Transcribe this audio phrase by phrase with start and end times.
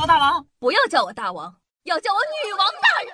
[0.00, 3.12] 我大王，不要叫我大王，要叫我女王大人。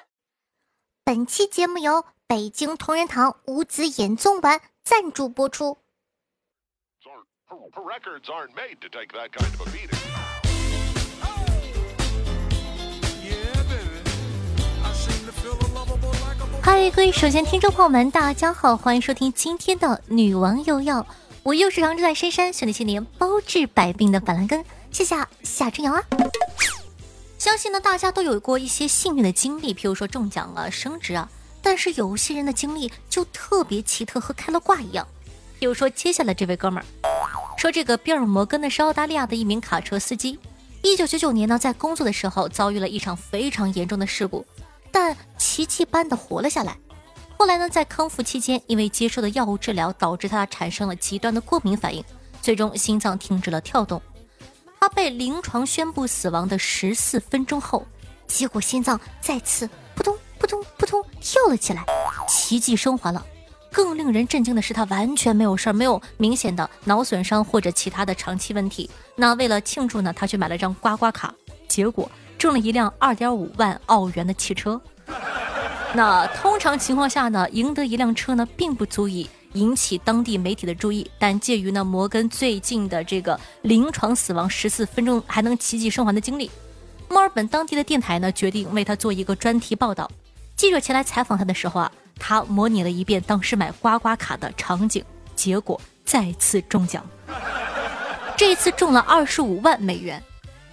[1.02, 5.78] 本期节目由北京同仁堂五子演奏丸赞助播出。
[16.62, 21.06] 嗨，各位首先听众朋友们，大家好，欢迎收听今天的女王又要，
[21.44, 26.02] 我又是常住在深山，修炼千年，包治百病的板蓝根，谢谢夏春瑶啊。
[27.44, 31.28] 相信呢，大家都有过一些幸运的经历，譬如说中奖啊、升职啊。
[31.60, 35.06] 但是有些人的经历就特别奇特，和开了挂一样。
[35.58, 36.84] 比如说接下来这位哥们儿，
[37.58, 40.38] 说这个比尔摩根呢是澳大利亚的一名卡车司机。
[40.80, 44.46] 一九九九年呢，在工作的时候遭遇了一场非常严重的事故，
[44.90, 46.74] 但奇迹般的活了下来。
[47.36, 52.02] 后来呢，在康复期间，因为接受的药物治疗导致他产生了极端的过敏反应，
[52.40, 54.00] 最终心脏停止了跳动。
[54.94, 57.86] 被临床宣布死亡的十四分钟后，
[58.26, 61.84] 结果心脏再次扑通扑通扑通跳了起来，
[62.28, 63.24] 奇迹生还了。
[63.72, 68.88] 更令人震惊的是，他完全没有事儿，没有明显的脑损伤或者其他的长期问题。
[69.16, 71.34] 那为了庆祝呢，他去买了张刮刮卡，
[71.66, 74.80] 结果中了一辆二点五万澳元的汽车。
[75.92, 79.28] 那通常情况下呢，赢得一辆车呢，并不足以。
[79.54, 86.50] 引起当地媒体的注意，但介于呢摩根最近的这个临床死亡十四分钟还能奇迹生还的经历，
[87.08, 90.10] 墨尔本当地的电台呢决定为他做一个专题报道。
[90.56, 97.04] 记者前来采访他的时候啊，他模拟了一遍当时买刮刮卡的场景，结果再次中奖，
[98.36, 100.22] 这次中了二十五万美元。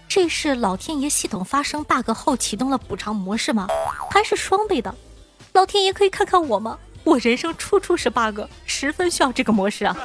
[0.08, 3.68] 这是老天爷系统发生 bug 后启动了补偿模式吗？
[4.12, 4.94] 还是双倍的？
[5.54, 6.78] 老天爷可以看看我吗？
[7.04, 9.98] 我人生处处是 bug，十分需要这个模式啊！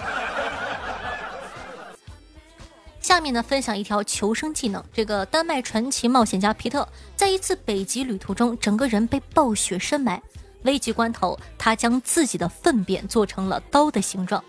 [3.00, 4.82] 下面呢，分享一条求生技能。
[4.92, 10.20] 这个丹麦传奇冒险家皮特，在一次北极旅途中，整个人被暴雪深埋。
[10.62, 14.42] 危急关头，他将自己的粪便做成了刀的形状，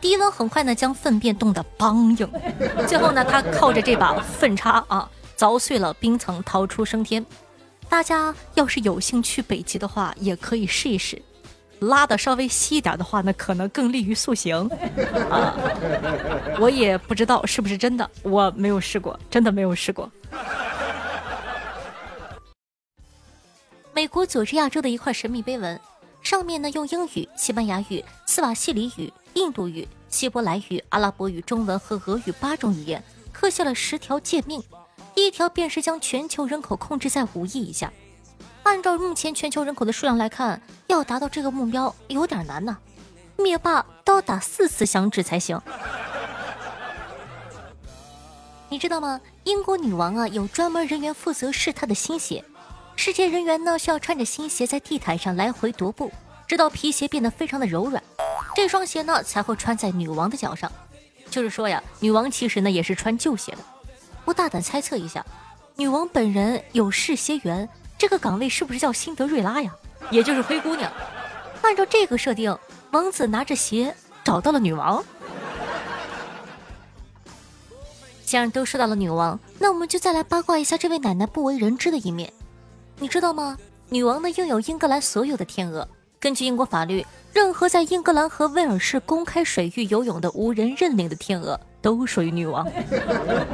[0.00, 2.28] 低温很快呢，将粪便冻得梆硬。
[2.86, 7.24] 最后呢，他靠着这把粪叉啊，凿碎了冰层，逃出升天。
[7.88, 11.22] 大家要是有兴趣北极的话，也可以试一试。
[11.82, 14.56] 拉的稍微稀一点的话呢，可能更利于塑形
[15.28, 15.54] 啊。
[16.58, 20.10] 我也不知道是不是真的，我没有试过，真的没有试过。
[23.92, 25.78] 美国佐治亚州的一块神秘碑文，
[26.22, 34.62] 上面呢用英语、西班牙语、斯瓦西里语、印度语、希伯来语、阿拉伯语、中文和俄语八种语言刻下了十条诫命，
[35.14, 37.92] 第一条便是将全球人口控制在五亿以下。
[38.62, 42.76] 按照目前全球人口的数量来看，要达到这个目标有点难呢。
[43.36, 45.60] 灭霸都要打四次响指才行。
[48.68, 49.20] 你知道吗？
[49.44, 52.44] 英国女王啊，有专门人员负责试她的新鞋。
[52.94, 56.12] 试鞋人员呢，需要穿着新鞋在地毯上来回踱步，
[56.46, 58.02] 直到皮鞋变得非常的柔软，
[58.54, 60.70] 这双鞋呢才会穿在女王的脚上。
[61.28, 63.58] 就是说呀，女王其实呢也是穿旧鞋的。
[64.24, 65.24] 我大胆猜测一下，
[65.76, 67.68] 女王本人有试鞋员。
[68.02, 69.72] 这个岗位是不是叫辛德瑞拉呀？
[70.10, 70.90] 也就是灰姑娘。
[71.60, 72.58] 按照这个设定，
[72.90, 75.04] 王子拿着鞋找到了女王。
[78.24, 82.32] 既然都说到了女王，那我们就再来八卦一下这位奶奶不为人知的一面。
[82.98, 83.56] 你知道吗？
[83.88, 85.88] 女王呢拥有英格兰所有的天鹅。
[86.18, 92.68] 根据英国法律，任何在英格兰和威尔士公开水域游泳的无人认领的天鹅都属于女王。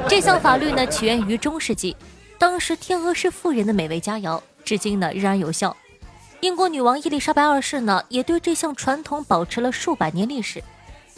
[0.07, 1.95] 这项法律呢起源于中世纪。
[2.39, 5.75] 当时天鹅是富人的美味佳肴，至今呢仍然有效。
[6.39, 10.63] 英国女王伊丽莎白二世呢也对这项传统保持了数百年历史。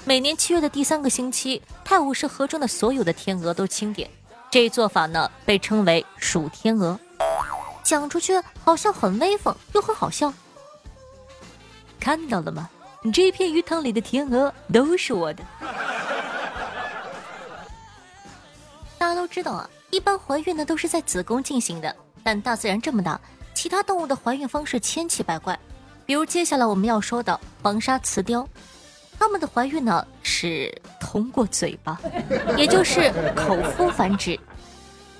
[0.03, 4.09] 每年七月的第三个星期，泰晤士河中的所有的天鹅都清点。
[4.49, 6.99] 这一做法呢被称为数天鹅。
[7.83, 10.33] 讲出去好像很威风，又很好笑。
[11.99, 12.67] 看到了吗？
[13.13, 15.43] 这片鱼塘里的天鹅都是我的。
[18.97, 19.69] 大家都知道啊。
[19.91, 21.93] 一般怀孕呢都是在子宫进行的，
[22.23, 23.19] 但大自然这么大，
[23.53, 25.57] 其他动物的怀孕方式千奇百怪。
[26.05, 28.47] 比如接下来我们要说的黄沙雌雕，
[29.19, 31.99] 它们的怀孕呢是通过嘴巴，
[32.57, 34.39] 也就是口孵繁殖。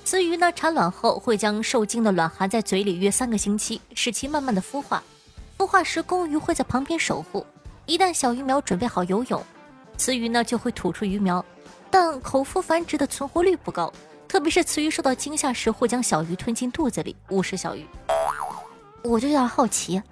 [0.04, 5.02] 雌鱼呢产卵后会将受精的卵含在嘴里约三个星期，使其慢慢的孵化。
[5.58, 7.46] 孵化时公鱼会在旁边守护，
[7.84, 9.40] 一旦小鱼苗准备好游泳，
[9.98, 11.44] 雌鱼呢就会吐出鱼苗。
[11.90, 13.92] 但口孵繁殖的存活率不高。
[14.32, 17.86] 特别是雌鱼受到惊吓时，会将小鱼吞进肚子里，误食小鱼。
[19.02, 20.02] 我就有点好奇，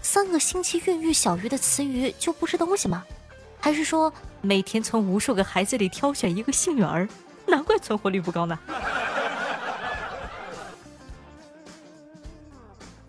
[0.00, 3.04] 三个星期孕育小鱼的雌鱼就不是东西吗？
[3.60, 7.06] 还是说每天从无数个孩子里挑选一个幸运儿，
[7.46, 8.58] 难怪存活率不高呢？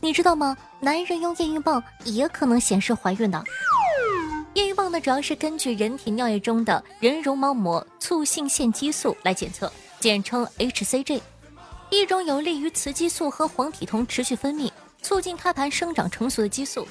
[0.02, 0.58] 你知道吗？
[0.82, 3.42] 男人用验孕棒也可能显示怀孕的。
[4.56, 11.20] 验孕棒呢，主要是根据人体尿液中的人绒毛膜促性腺激素来检测，简称 HCG，
[11.90, 14.72] 一种有利于雌激素和黄体酮持续分泌、
[15.02, 16.88] 促进胎盘生长成熟的激素。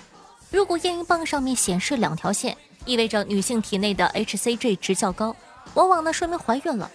[0.50, 5.35] 如果验孕棒上面显示两条线，意味着女性体内的 HCG 值较高，
[5.75, 6.91] 往往呢说明怀孕了。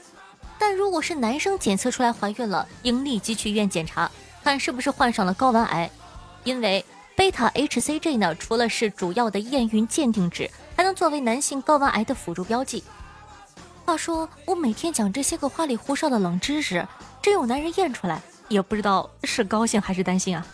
[0.60, 4.12] 但如果是男生检测出来怀孕了，应立即去医院检查，
[4.44, 5.90] 看是不是患上了睾丸癌，
[6.44, 6.84] 因为
[7.16, 12.84] 贝塔 HCG 呢，除了是主要的验孕鉴定值，还能作为男性睾丸癌的辅助标记。
[13.92, 16.88] 话说，我每天讲这些个花里胡哨的冷知识，
[17.22, 20.48] 真有男人验出来，也不知道是高兴还是担心啊。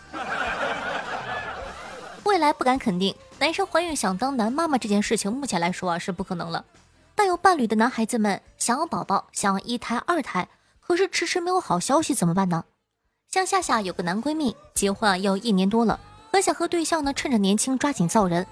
[2.23, 6.65] 未来不敢肯定，男生怀孕想当男妈妈这件事情，目前来说啊是不可能了。
[7.13, 10.47] 但有伴侣的男孩子们想要宝宝，想要一胎、二胎，
[10.81, 12.63] 可是迟迟没有好消息怎么办呢？
[13.29, 15.99] 像夏夏有个男闺蜜，结婚啊要一年多了，
[16.31, 18.47] 很想和对象呢趁着年轻抓紧造人，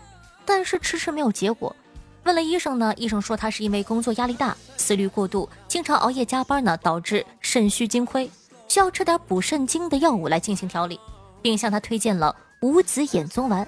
[0.46, 1.76] 但是迟迟没有结果。
[2.25, 8.30] 问了医生呢，医生说他是因为工作压力大、思虑过度、经常熬夜加班呢，导致肾虚精亏，
[8.68, 11.00] 需要吃点补肾精的药物来进行调理，
[11.44, 13.68] 并向他推荐了五子衍宗丸，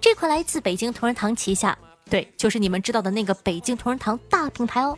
[0.00, 1.76] 这款来自北京同仁堂旗下。
[2.08, 4.96] 对，就是你们知道的那个北京同仁堂大品牌哦，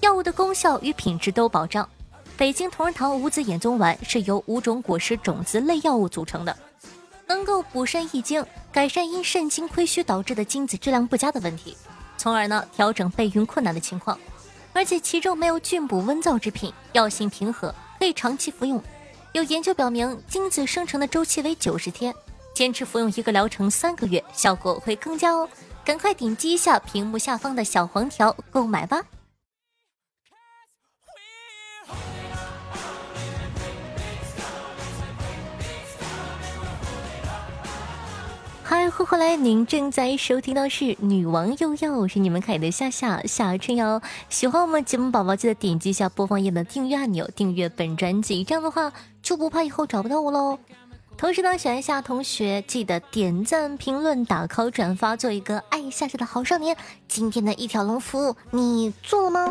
[0.00, 1.88] 药物的功效与品质都有保障。
[2.36, 6.56] 北京同仁堂五子衍宗丸是由五种果实种子类药物组成的，
[7.28, 11.76] 能够补肾益精，改善因肾精亏虚导致的精子质量不佳的问题，
[12.18, 14.18] 从而呢调整备孕困难的情况。
[14.74, 18.82] 而且其中没有菌补温燥之品，药性平和，可以长期服用。
[19.32, 22.14] 有研究表明，精子生成的周期为九十天，
[22.54, 25.48] 坚持服用一个疗程三个月，效果会更加哦。
[25.84, 29.02] 赶快点击一下屏幕下方的小黄条购买吧！
[38.70, 39.34] 嗨，欢迎来！
[39.34, 44.02] 您正在收听到是《女王又要》，我是你们可爱的夏夏夏春瑶。
[44.28, 48.92] 喜欢我们节目宝宝，记得点击一下播放页的订阅按钮，订阅本专辑，这样的话
[49.22, 50.58] 就不怕以后找不到我喽。
[51.16, 56.76] 同时呢，喜欢夏同学记得点赞、评论、打 call、转发，做一个爱夏夏的好少年。
[57.08, 59.50] 今天的一条龙服务你做了吗？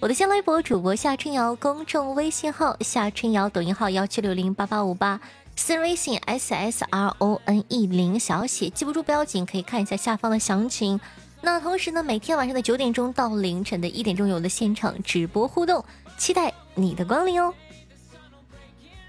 [0.00, 5.20] 我的新浪微博主播夏春瑶，公众微信号夏春瑶，抖音号幺七六零八八五八，
[5.54, 10.98] 私人微信 s s r o n e 零小写，记不住不要紧，可以看一下下方的详情。
[11.40, 15.84] 那同时呢，每天晚上的九点钟到凌晨的一点钟有的现场直播互动，
[16.18, 17.54] 期待你的光临哦。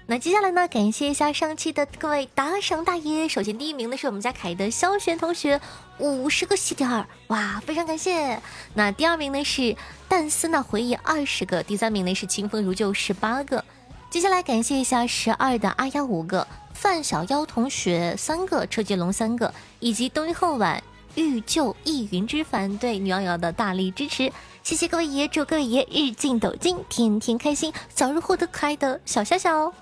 [0.06, 0.68] 那接下来呢？
[0.68, 3.26] 感谢一下上期的各位打赏大爷。
[3.26, 5.58] 首先第一名的是我们家凯的肖璇同学，
[5.98, 8.38] 五十个喜点儿，哇，非常感谢。
[8.74, 9.74] 那第二名呢是
[10.06, 13.64] 淡思那回忆二十个，第三名呢是清风如旧十八个。
[14.14, 20.80] 接下来感谢一下十二的阿丫五个，范小妖同学三个，车接龙三个，以及冬日后晚
[21.16, 24.30] 欲救一云之凡对女瑶瑶的大力支持。
[24.62, 29.72] 谢谢各位爷，祝各位爷日进斗金，天天开心，早日获得可爱的小夏夏哦。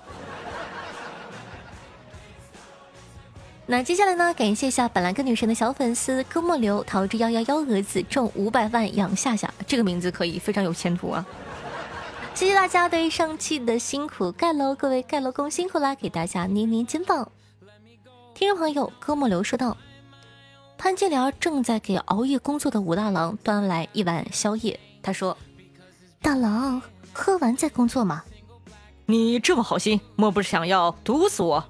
[3.67, 4.33] 那接下来呢？
[4.33, 11.23] 感谢一下本来跟女神的小粉丝哥莫流桃之夭夭幺蛾子中五百万养夏夏，这个名字可以非常有前途啊！
[12.35, 15.93] 谢谢大家对上期的辛苦盖楼，各位盖楼工辛苦啦！
[15.93, 17.31] 给大家捏捏肩膀。
[18.33, 19.77] 听众朋友哥莫流说道
[20.75, 25.37] ：“潘金莲正在给熬夜工作的武大郎端来一碗宵夜，他说：
[26.23, 26.81] 大郎
[27.13, 28.23] 喝完再工作嘛。
[29.05, 31.63] 你这么好心，莫不是想要毒死我？”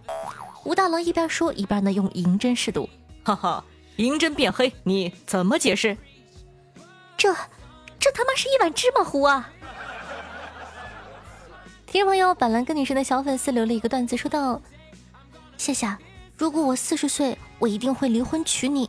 [0.64, 2.90] 武大郎一边说一边呢用银针试毒，
[3.26, 3.66] 哈哈，
[3.98, 5.98] 银针变黑，你怎么解释？
[7.18, 7.36] 这，
[8.00, 9.52] 这他妈是一碗芝麻糊啊！
[11.94, 14.60] 听众朋友，板蓝根女神的小粉丝留了一个段子，说道：
[15.60, 16.00] 夏夏，
[16.36, 18.88] 如果我四十岁，我一定会离婚娶你；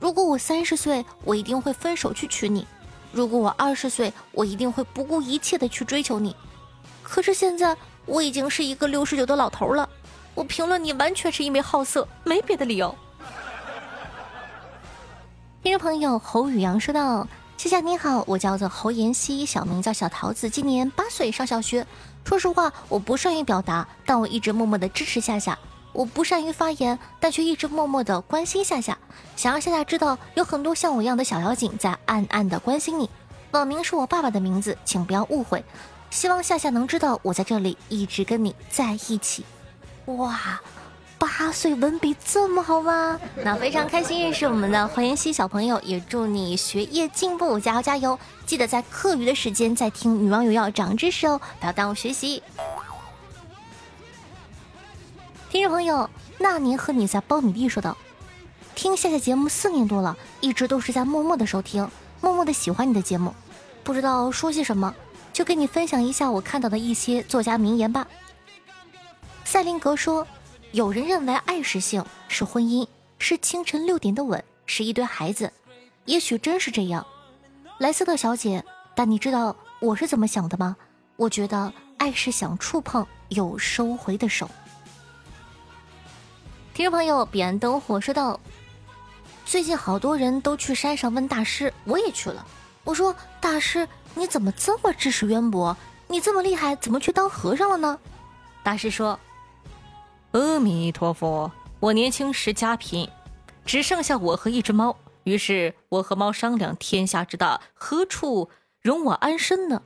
[0.00, 2.64] 如果我三十岁，我一定会分手去娶你；
[3.12, 6.34] 如果我二十岁，我一定会不顾一切的去追求你。
[7.04, 9.88] 可是现在，我已经是一个六十九的老头了。
[10.34, 12.92] 我评论你完全是因为好色，没别的理由。
[15.62, 21.86] 听众朋友侯宇阳说道：“夏夏你好，我叫做侯妍希，小名叫小桃子，今年八岁，上小学。
[22.24, 25.58] 说实话，我不善于表达，但我一直默默的支持夏夏。
[25.92, 28.96] 我不善于发言，但却一直默默的关心夏夏。
[29.34, 33.10] 想让夏夏知道，有很多像我一样的小妖精在暗暗的关心你。
[33.50, 35.64] 网名是我爸爸的名字，请不要误会。
[36.10, 39.44] 希望夏夏能知道，我在这里一直跟你在一起。”
[40.06, 40.60] 哇，
[41.20, 43.20] 八岁文笔这么好吗？
[43.44, 48.18] 那非常开心认识我们的黄妍希小朋友，也祝你学业进步，加油加油！
[48.46, 52.42] 记得在课余的时间再听《女王有药》长知识哦，不要耽误学习。
[55.50, 56.08] 听众朋友，
[56.38, 57.98] 那年和你在苞米地说道
[58.74, 61.86] ：“听夏夏节目四年多了，一直都是在默默的收听，
[62.22, 63.34] 默默的喜欢你的节目，
[63.84, 64.94] 不知道说些什么，
[65.34, 68.06] 就跟你分享一下我看到的一些作家名言吧。”
[69.44, 70.26] 赛林格说
[70.72, 72.86] ：“有人认为爱是性，是婚姻，
[73.18, 75.52] 是清晨六点的吻，是一堆孩子，
[76.04, 77.04] 也许真是这样。”
[77.78, 80.76] 莱斯特小姐，但你知道我是怎么想的吗？
[81.16, 84.48] 我觉得爱是想触碰又收回的手。
[86.72, 88.38] 听众朋友，彼岸灯火说道
[89.44, 92.46] ：“最近好多人都去山上问大师，我也去了。
[92.84, 95.76] 我说大师，你怎么这么知识渊博？
[96.06, 97.98] 你这么厉害，怎么去当和尚了呢？”
[98.62, 99.18] 大师说
[100.32, 103.08] ：“阿弥陀佛，我年轻时家贫，
[103.64, 104.96] 只剩下我和一只猫。
[105.24, 108.48] 于是我和猫商量，天下之大，何处
[108.80, 109.82] 容我安身呢？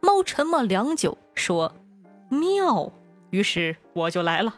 [0.00, 1.74] 猫沉默良久，说：
[2.28, 2.92] 妙。
[3.30, 4.54] 于是我就来了。”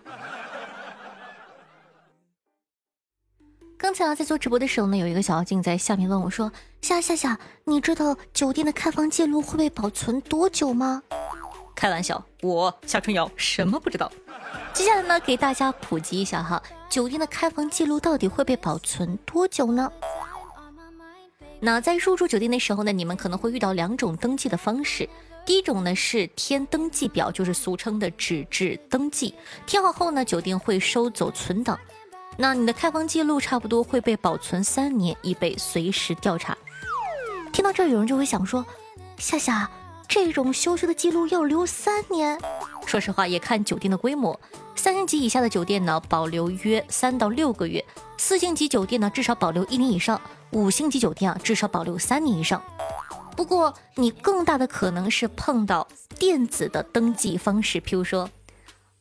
[3.78, 11.02] 刚才啊，在做直播的时候呢，有一个小妖精在下面问我说：“夏夏夏，你知道酒店的开房记录会被保存多久吗？”
[11.74, 14.10] 开玩笑，我夏春瑶什么不知道。
[14.72, 19.90] 接下来呢，给大家普及一下哈，酒店的开房记录到底会被保存多久呢？
[21.60, 25.08] 那在入住酒店的时候呢，你们可能会遇到两种登记的方式。
[25.46, 29.34] 第一种呢是填登记表，就是俗称的纸质登记，
[29.66, 31.78] 填好后呢，酒店会收走存档。
[32.36, 36.56] 那你的开房记录差不多会被保存三年，以备随时调查。
[37.52, 38.64] 听到这儿，有人就会想说：
[39.18, 39.68] 夏夏，
[40.10, 42.36] 这种羞羞的记录要留三年？
[42.84, 44.38] 说实话，也看酒店的规模。
[44.74, 47.80] 三星级以下的酒店呢，保留约三到六个月；
[48.18, 52.60] 四星级酒店呢，至少保留一年以上；五星级酒店啊，至少保留三年以上。
[53.36, 55.86] 不过，你更大的可能是碰到
[56.18, 58.28] 电子的登记方式，譬如说。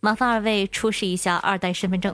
[0.01, 2.13] 麻烦二位出示一下二代身份证。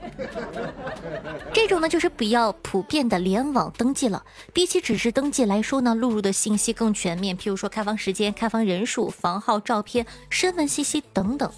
[1.53, 4.23] 这种呢，就是比较普遍的联网登记了。
[4.53, 11.51] 比起纸质登记来说呢，录入的信息更全面，譬如说开房时间、开房人数、房号、照片、身份信息等等，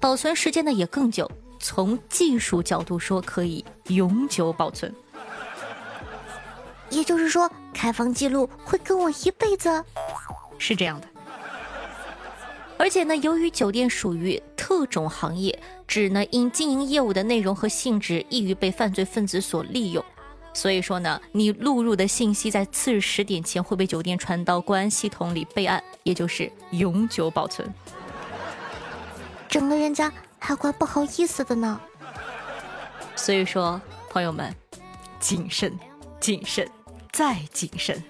[0.00, 1.30] 保存时间呢也更久。
[1.58, 4.94] 从技术角度说，可以永久保存。
[6.90, 9.84] 也就是说，开房记录会跟我一辈子？
[10.58, 11.08] 是这样的。
[12.78, 20.04] 而且呢，由于酒店属于特种行业，只呢因经营业务的内容和性质易于被犯罪分子所利用，
[20.52, 27.66] 所以说呢，你录入的信息在次日十点前会被酒店传到公安系统里备案，也就是永久保存。
[29.48, 31.80] 整个人家还怪不好意思的呢。
[33.14, 33.80] 所以说，
[34.10, 34.54] 朋友们，
[35.18, 35.72] 谨慎，
[36.20, 36.68] 谨慎，
[37.10, 38.02] 再谨慎。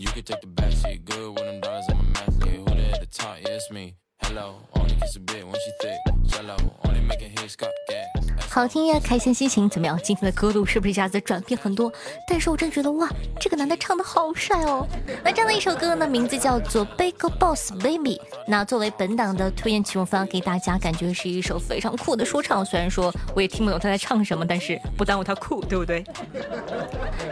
[0.00, 2.56] You can take the back seat, good with them dollars, I'm a mathlete.
[2.56, 3.36] Who there at the top?
[3.42, 3.96] Yeah, it's me.
[4.22, 5.98] Hello, only kiss a bit when she thick.
[6.22, 8.19] Jello, only making hits, got gas.
[8.52, 9.96] 好听呀，开心心情怎么样？
[10.02, 11.90] 今天的歌路是不是一下子转变很多？
[12.26, 14.84] 但是我真觉得哇，这个男的唱的好帅哦！
[15.22, 18.16] 那这样的一首歌呢，名字叫做《Big Boss Baby》。
[18.48, 22.64] 那作为本档的推荐曲目方，给大家感觉是一首非常酷的说唱。
[22.64, 26.04] 虽然说我也听不懂他在唱什么，但是不耽误他酷，对不对？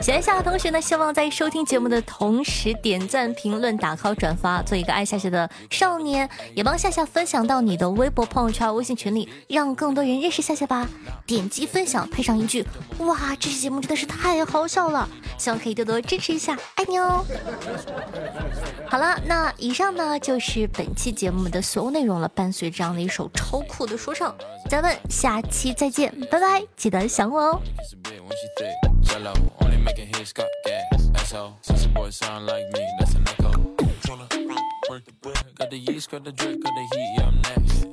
[0.01, 10.89] 喜欢夏夏同学呢，希望在收听节目的同时点赞、评论、打 call、转发，做一个爱夏夏的少年，也帮夏夏分享到你的微博、朋友圈、微信群里，让更多人认识夏夏吧。
[11.27, 12.65] 点击分享，配上一句
[13.01, 17.25] “哇，这期节目真的是太好笑了”，希望可以多多支持一下，爱你哦。
[18.87, 22.29] 好了，那以上呢就是本期节目的所有内容了。
[22.29, 24.35] 伴随这样的一首超酷的说唱，
[24.71, 27.61] 咱们下期再见，拜拜，记得想我哦。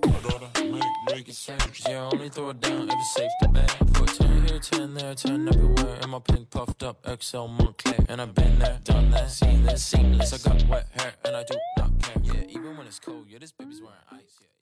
[0.02, 0.05] Yeah,
[1.16, 3.68] only throw it down if it's safe to bang.
[3.94, 5.98] Put 10 here, 10 there, 10 everywhere.
[6.02, 8.06] And my pink puffed up XL Montclair.
[8.10, 10.34] And I've been there, done that, seen this, seamless.
[10.34, 12.22] I got wet hair and I do not care.
[12.24, 14.40] Yeah, even when it's cold, yeah, this baby's wearing ice.
[14.42, 14.55] Yeah.